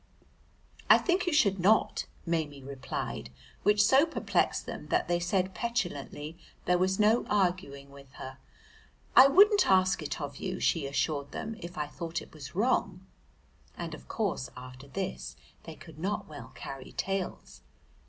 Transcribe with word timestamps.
"I 0.89 0.97
think 0.97 1.27
you 1.27 1.31
should 1.31 1.59
not," 1.59 2.07
Maimie 2.25 2.63
replied, 2.63 3.29
which 3.61 3.83
so 3.85 4.03
perplexed 4.07 4.65
them 4.65 4.87
that 4.87 5.07
they 5.07 5.19
said 5.19 5.53
petulantly 5.53 6.39
there 6.65 6.79
was 6.79 6.99
no 6.99 7.23
arguing 7.29 7.91
with 7.91 8.11
her. 8.13 8.39
"I 9.15 9.27
wouldn't 9.27 9.67
ask 9.69 10.01
it 10.01 10.19
of 10.19 10.37
you," 10.37 10.59
she 10.59 10.87
assured 10.87 11.33
them, 11.33 11.55
"if 11.59 11.77
I 11.77 11.85
thought 11.85 12.19
it 12.19 12.33
was 12.33 12.55
wrong," 12.55 13.05
and 13.77 13.93
of 13.93 14.07
course 14.07 14.49
after 14.57 14.87
this 14.87 15.35
they 15.65 15.75
could 15.75 15.99
not 15.99 16.27
well 16.27 16.51
carry 16.55 16.93
tales. 16.93 17.61